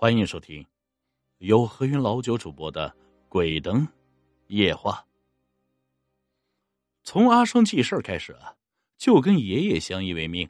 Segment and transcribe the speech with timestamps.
[0.00, 0.64] 欢迎收听
[1.38, 2.88] 由何云老九主播的
[3.28, 3.84] 《鬼灯
[4.46, 4.92] 夜话》。
[7.02, 8.54] 从阿生记事开始啊，
[8.96, 10.48] 就跟爷爷相依为命。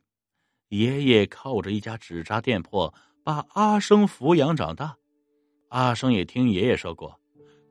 [0.69, 2.93] 爷爷靠着一家纸扎店铺
[3.25, 4.98] 把阿生抚养长大。
[5.71, 7.19] 阿生也听爷爷说过，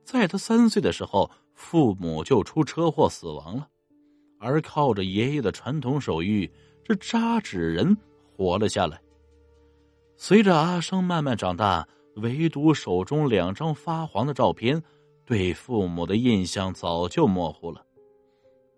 [0.03, 3.69] 在他三岁的时候，父母就出车祸死亡了，
[4.39, 6.49] 而靠着爷爷的传统手艺，
[6.83, 7.95] 这扎纸人
[8.35, 8.99] 活了下来。
[10.19, 14.81] 随着阿生慢慢长大，唯独手中两张发黄的照片，
[15.23, 17.85] 对父母的印象早就模糊了。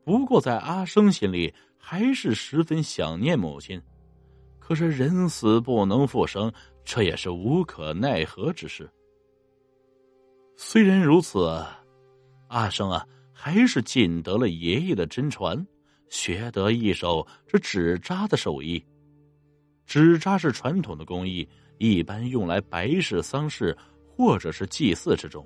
[0.04, 3.82] 不过，在阿生心里，还是十分想念母亲。
[4.60, 6.52] 可是人死不能复生，
[6.84, 8.92] 这也是无可奈何之事。
[10.58, 11.66] 虽然如此，
[12.50, 15.66] 阿生啊，还是尽得了爷爷的真传，
[16.10, 18.84] 学得一手这纸扎的手艺。
[19.90, 23.76] 纸扎是传统的工艺，一般用来白事、丧事
[24.06, 25.44] 或者是祭祀之中。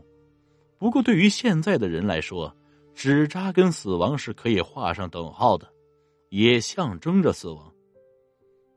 [0.77, 2.53] 不过，对于现在的人来说，
[2.93, 5.65] 纸扎跟死亡是可以画上等号的，
[6.27, 7.73] 也象征着死亡。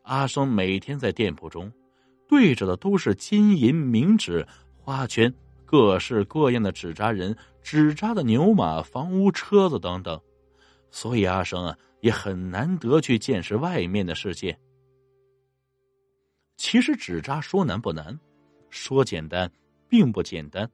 [0.03, 1.69] 阿生每天在店铺中，
[2.28, 10.20] 对着的都是金银冥纸、花圈、各式各样的纸扎人、纸扎的牛马、房屋、车子等等，
[10.92, 14.56] 所以阿生啊，也很难得去见识外面的世界。
[16.69, 18.19] 其实纸扎说难不难，
[18.70, 19.48] 说简单
[19.89, 20.69] 并不简单。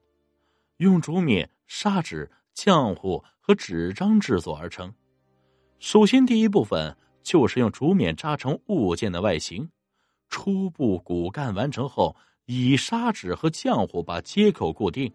[0.79, 4.91] 用竹篾、砂纸、浆糊和纸张制作而成。
[5.81, 9.69] 首先，第一部分就是用竹篾扎成物件的外形，
[10.31, 15.13] 初步骨干完成后，以砂纸和浆糊把接口固定，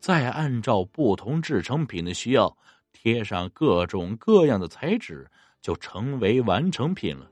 [0.00, 2.58] 再按照不同制成品的需要
[2.92, 5.30] 贴上各种各样的彩纸，
[5.62, 7.30] 就成为完成品了。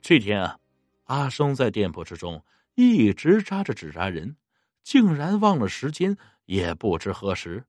[0.00, 0.58] 这天啊。
[1.12, 2.42] 阿生在店铺之中
[2.74, 4.34] 一直扎着纸扎人，
[4.82, 6.16] 竟然忘了时间。
[6.46, 7.62] 也不知何时，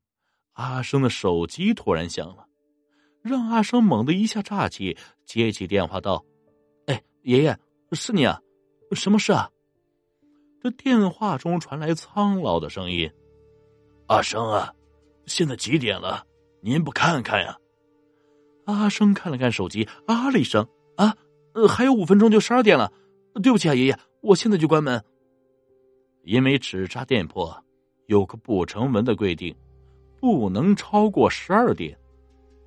[0.53, 2.47] 阿生的手机突然响了，
[3.22, 6.23] 让阿生猛地一下炸起，接起电话道
[6.88, 7.57] ：“哎，爷爷，
[7.91, 8.40] 是你啊？
[8.94, 9.50] 什么事啊？”
[10.63, 13.12] 这电话中传来苍老的声音
[14.07, 14.73] ：“阿生啊，
[15.25, 16.25] 现在几点了？
[16.62, 17.57] 您不看看呀？”
[18.66, 20.66] 阿生看了看手机，啊了一声
[20.96, 21.13] ：“啊，
[21.67, 22.90] 还有五分钟就十二点了。”
[23.41, 25.03] 对不起啊，爷爷，我现在就关门。
[26.23, 27.51] 因为纸扎店铺
[28.05, 29.53] 有个不成文的规定，
[30.19, 31.97] 不能超过十二点。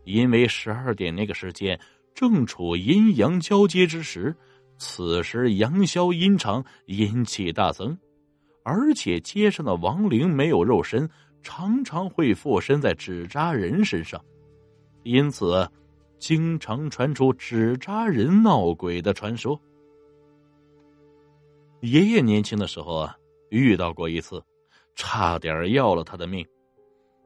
[0.04, 1.78] 因为十二点那个时间
[2.14, 4.34] 正处阴阳交接之时，
[4.78, 7.96] 此时阳消阴长，阴气大增，
[8.62, 11.08] 而且街上的亡灵没有肉身，
[11.42, 14.22] 常常会附身在纸扎人身上，
[15.02, 15.68] 因此
[16.18, 19.60] 经常传出纸扎人闹鬼的传说。
[21.80, 23.16] 爷爷年轻的时候啊，
[23.50, 24.42] 遇到过一次，
[24.94, 26.46] 差点要了他的命。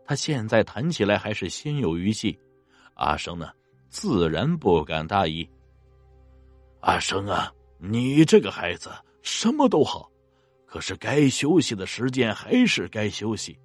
[0.05, 2.37] 他现在谈起来还是心有余悸。
[2.95, 3.51] 阿生呢，
[3.89, 5.49] 自然不敢大意。
[6.81, 8.91] 阿生啊，你这个孩子
[9.23, 10.11] 什么都好，
[10.67, 13.57] 可是该休息的时间还是该休息，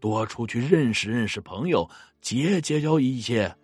[0.00, 1.88] 多出去认识认识朋友，
[2.20, 3.54] 结结交一些。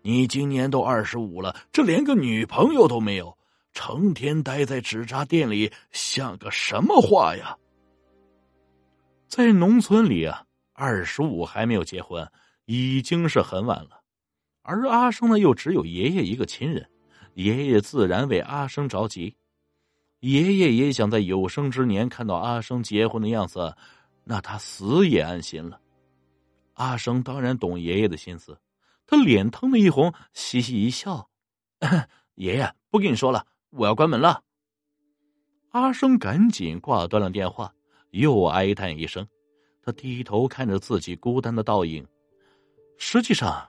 [0.00, 3.36] 你今年都二十五了，这连个女朋友都没有。
[3.72, 7.56] 成天待在纸扎店里，像个什么话呀？
[9.28, 10.44] 在农村里啊，
[10.74, 12.30] 二十五还没有结婚，
[12.66, 14.02] 已经是很晚了。
[14.62, 16.88] 而阿生呢，又只有爷爷一个亲人，
[17.34, 19.34] 爷爷自然为阿生着急。
[20.20, 23.74] 爷爷也想在有生之年看到阿生结婚的样子，
[24.22, 25.80] 那他死也安心了。
[26.74, 28.58] 阿生当然懂爷爷的心思，
[29.06, 31.28] 他脸腾的一红，嘻嘻一笑
[32.36, 34.42] ：“爷爷，不跟你说了。”我要关门了。
[35.70, 37.74] 阿生赶紧挂断了电话，
[38.10, 39.26] 又哀叹一声。
[39.82, 42.06] 他低头看着自己孤单的倒影。
[42.98, 43.66] 实际上，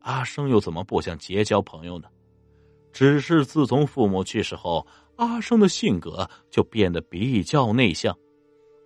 [0.00, 2.08] 阿生又怎么不想结交朋友呢？
[2.92, 8.16] 只是自从父母去世后，阿生的性格就变得比较内向，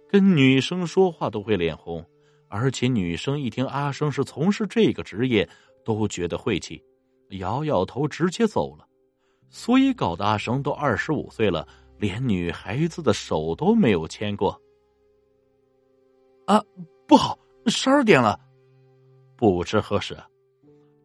[0.08, 2.04] 跟女生说话都会脸红，
[2.48, 5.48] 而且女生一听阿生是从事这个职业，
[5.84, 6.82] 都觉得晦气，
[7.31, 8.88] 摇摇头直接走了。
[9.50, 11.66] 所以搞得阿生都二十五岁了，
[11.98, 14.60] 连女孩子的手都没有牵过。
[16.46, 16.62] 啊，
[17.06, 18.38] 不好，十二点了！
[19.36, 20.16] 不知何时，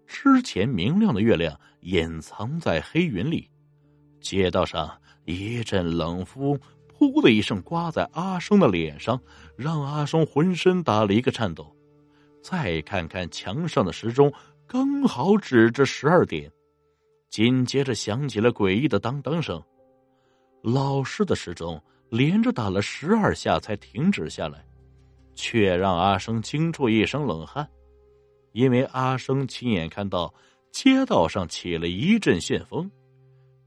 [0.07, 3.49] 之前明亮的月亮隐藏在黑云里，
[4.21, 4.89] 街道上
[5.25, 6.59] 一阵冷风，
[6.97, 9.21] 噗的一声刮在阿生的脸上，
[9.55, 11.75] 让阿生浑身打了一个颤抖。
[12.41, 14.33] 再看看墙上的时钟，
[14.67, 16.51] 刚好指着十二点。
[17.33, 19.59] 紧接着响起了诡异的当当声，
[20.61, 21.81] 老式的时钟
[22.11, 24.63] 连着打了十二下才停止下来，
[25.33, 27.67] 却让阿生惊出一身冷汗，
[28.51, 30.31] 因为阿生亲眼看到
[30.71, 32.87] 街道上起了一阵旋风，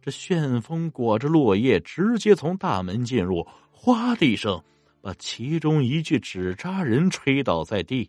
[0.01, 4.63] 这旋风裹着落叶，直接从大门进入，哗的一声，
[5.01, 8.09] 把其中一具纸扎人吹倒在地，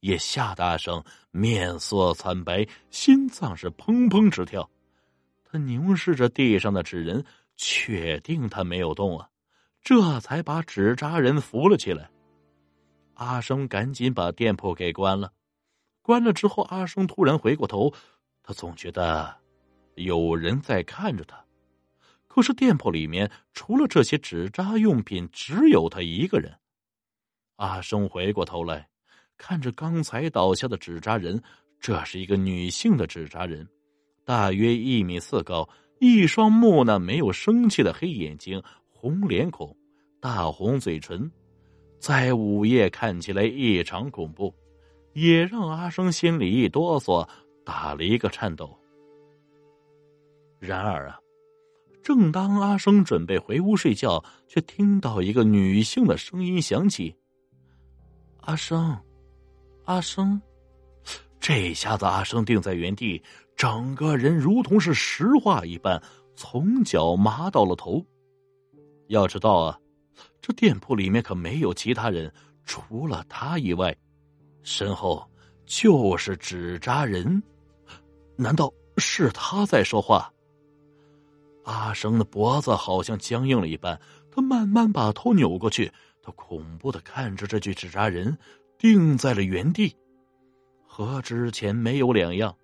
[0.00, 4.68] 也吓得阿生面色惨白，心脏是砰砰直跳。
[5.44, 7.24] 他凝视着地上的纸人。
[7.62, 9.28] 确定他没有动啊，
[9.82, 12.10] 这才把纸扎人扶了起来。
[13.12, 15.30] 阿生赶紧把店铺给关了。
[16.00, 17.92] 关了之后，阿生突然回过头，
[18.42, 19.36] 他总觉得
[19.96, 21.44] 有人在看着他。
[22.26, 26.58] 可是店铺里面除了这些纸扎用品，只有他一个人。
[27.56, 28.88] 阿生回过头来，
[29.40, 31.42] 看着刚才倒下的纸扎人，
[31.80, 33.66] 这是一个女性的纸扎人，
[34.22, 35.66] 大约一米四高。
[35.98, 39.74] 一双木讷、没有生气的黑眼睛，红脸孔，
[40.20, 41.30] 大红嘴唇，
[41.98, 44.54] 在午夜看起来异常恐怖，
[45.14, 47.26] 也让阿生心里一哆嗦，
[47.64, 48.74] 打了一个颤抖。
[50.58, 51.18] 然而啊，
[52.02, 57.14] 正当阿生准备回屋睡觉，却听到一个女性的声音响起
[58.40, 58.96] ：“阿生，
[59.90, 60.40] 阿生。”
[61.40, 63.20] 这下子，阿生定在原地。
[63.56, 66.00] 整个人如同是石化一般，
[66.36, 68.02] 从脚麻到了头。
[69.08, 69.78] 要知道啊，
[70.40, 72.32] 这店铺里面可没有其他人，
[72.64, 73.94] 除了他以外，
[74.62, 75.28] 身后
[75.66, 77.42] 就是纸扎人。
[78.36, 80.32] 难道是他在说话？
[81.64, 84.00] 阿生的脖子好像僵硬了一般，
[84.30, 88.38] 他慢慢把头扭过去，他恐怖的看着这具纸扎人，
[88.80, 89.94] 定在了原地，
[90.86, 92.56] 和之前没有两样。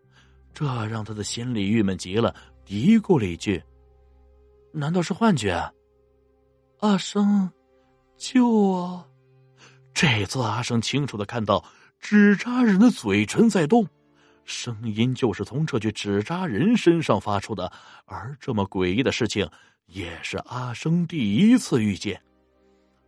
[0.54, 2.34] 这让他的心里郁闷极了，
[2.64, 3.62] 嘀咕了一句
[4.72, 5.52] ：“难道是幻觉？”
[6.80, 7.50] 阿生，
[8.16, 9.06] 救我！
[9.92, 11.62] 这次阿生清楚的看到
[12.00, 13.86] 纸扎人的嘴唇在动，
[14.46, 17.70] 声音就是从这具纸扎人身上发出的。
[18.06, 19.46] 而这么诡异的事情，
[19.84, 22.18] 也是阿生第一次遇见，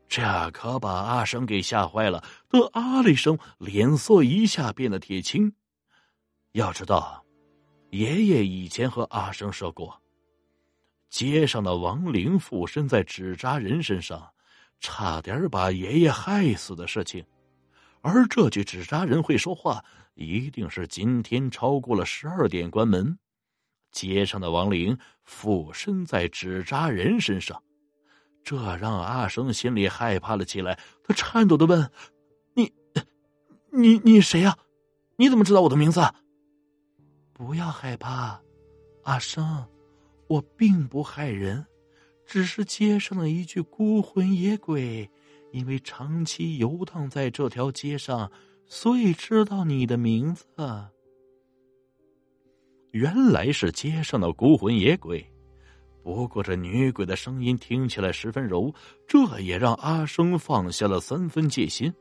[0.08, 2.24] 这可把阿生给吓坏了。
[2.48, 5.52] 他啊了一声，脸色一下变得铁青。
[6.52, 7.24] 要知道。
[7.90, 9.98] 爷爷以前和阿生说过，
[11.08, 14.30] 街上的亡灵附身在纸扎人身上，
[14.78, 17.24] 差点把爷爷害死的事情。
[18.02, 19.82] 而这具纸扎人会说话，
[20.12, 23.18] 一定是今天超过了十二点关门。
[23.90, 27.62] 街上的亡灵附身在纸扎人身上，
[28.44, 30.78] 这让阿生心里害怕了起来。
[31.04, 31.90] 他颤抖的问
[32.54, 32.72] ：“你，
[33.70, 34.56] 你，你谁呀？
[35.16, 36.00] 你怎么知道我的名字？”
[37.34, 38.40] 不要害怕，
[39.04, 39.66] 阿生，
[40.26, 41.64] 我并不害人，
[42.26, 45.08] 只是街上的一具孤魂野鬼，
[45.52, 48.30] 因为长期游荡在这条街上，
[48.66, 50.46] 所以知道你的名字。
[52.90, 55.24] 原来是街上的孤魂野鬼，
[56.08, 58.74] 不过这女鬼的声音听起来十分柔，
[59.06, 61.92] 这也让阿生放下了三分戒心。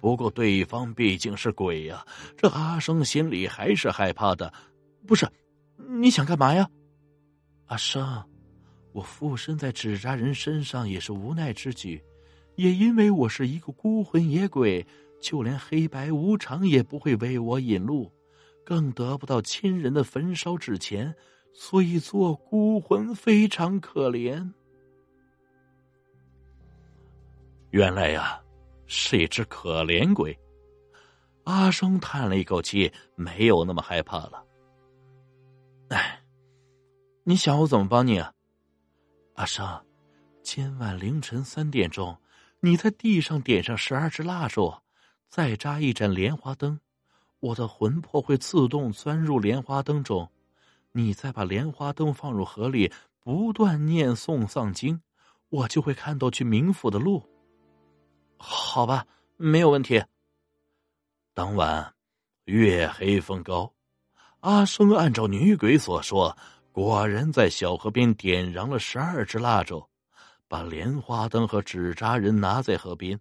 [0.00, 2.02] 不过对方毕竟是鬼呀，
[2.34, 4.50] 这阿生心里还是害怕的。
[5.06, 5.28] 不是，
[5.86, 6.66] 你想干嘛呀，
[7.66, 8.24] 阿生？
[8.92, 12.02] 我附身在纸扎人身上也是无奈之举，
[12.56, 14.84] 也因为我是一个孤魂野鬼，
[15.20, 18.10] 就连黑白无常也不会为我引路，
[18.64, 21.14] 更得不到亲人的焚烧纸钱，
[21.52, 24.52] 所以做孤魂非常可怜。
[27.70, 28.40] 原来呀。
[28.92, 30.36] 是一只可怜鬼。
[31.44, 34.44] 阿生叹了一口气，没有那么害怕了。
[35.90, 36.20] 哎，
[37.22, 38.34] 你想我怎么帮你啊？
[39.34, 39.86] 阿生，
[40.42, 42.18] 今晚凌晨三点钟，
[42.58, 44.74] 你在地上点上十二支蜡烛，
[45.28, 46.80] 再扎一盏莲花灯，
[47.38, 50.28] 我的魂魄会自动钻入莲花灯中。
[50.92, 55.00] 你再把莲花灯放入河里，不断念诵藏经，
[55.48, 57.22] 我就会看到去冥府的路。
[58.36, 59.06] 好吧，
[59.36, 60.02] 没有问题。
[61.32, 61.94] 当晚，
[62.44, 63.72] 月黑风高，
[64.40, 66.36] 阿生按照女鬼所说，
[66.72, 69.86] 果然在小河边点燃了十二支蜡烛，
[70.48, 73.20] 把莲花灯和纸扎人拿在河边。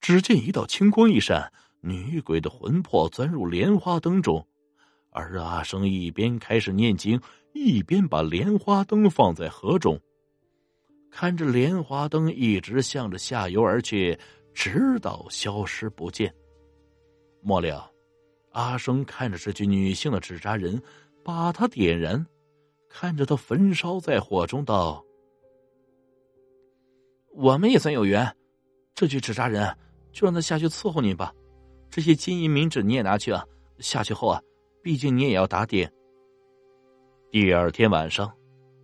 [0.00, 4.46] 只见一道青光一闪，女鬼的魂魄钻入莲花灯中，
[5.10, 7.20] 而阿生一边开始念经，
[7.52, 10.00] 一边把莲花灯放在河中，
[11.10, 14.18] 看着莲花灯一直向着下游而去。
[14.52, 16.34] 直到消失不见。
[17.40, 17.88] 末了，
[18.50, 20.82] 阿生看着这具女性的纸扎人，
[21.24, 22.26] 把她点燃，
[22.88, 25.02] 看着她焚烧在火中，道
[27.32, 28.36] ：“我们也算有缘。
[28.92, 29.74] 这具纸扎人，
[30.12, 31.32] 就让他下去伺候你吧。
[31.88, 33.46] 这些金银冥纸你也拿去啊。
[33.78, 34.42] 下去后啊，
[34.82, 35.92] 毕竟你也要打点。
[37.30, 38.32] 第二天晚上，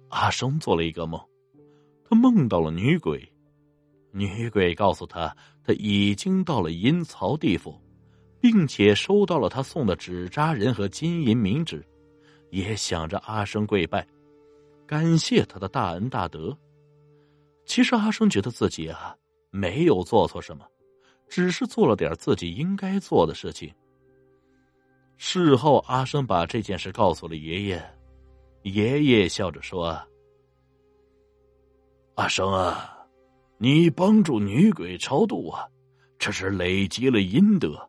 [0.08, 1.20] 阿生做了一个梦，
[2.04, 3.26] 他梦到了女鬼。
[4.12, 7.78] 女鬼告诉他，他已经到了阴曹地府，
[8.40, 11.84] 并且收到了他送的纸扎人和金银冥纸，
[12.50, 14.06] 也想着阿生跪拜，
[14.86, 16.56] 感谢他的大恩大德。
[17.64, 19.16] 其实阿生觉得自己啊
[19.50, 20.64] 没有做错什么，
[21.28, 23.74] 只是做了点自己应该做的事情。
[25.16, 27.82] 事后，阿生把这件事告诉了爷爷，
[28.62, 29.98] 爷爷笑着说
[32.16, 32.92] ：“阿生啊。”
[33.58, 35.66] 你帮助女鬼超度啊，
[36.18, 37.88] 这是累积了阴德，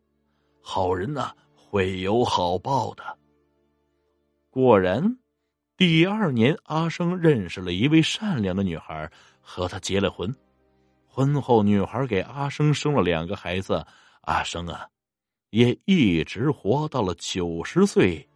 [0.62, 3.04] 好人呐会有好报的。
[4.50, 5.20] 果然，
[5.76, 10.34] 第二年阿生认识了一位善良的女孩，和她结了婚。
[11.06, 13.86] 婚后，女孩给阿生生了两个孩子，
[14.22, 14.88] 阿生啊，
[15.58, 18.30] 也一直活到了九十岁，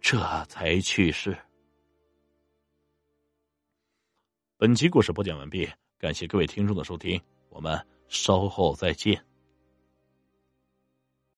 [0.00, 1.38] 这才去世。
[4.56, 5.70] 本期故事播讲完毕。
[5.96, 9.24] 感谢各位听众的收听，我们稍后再见。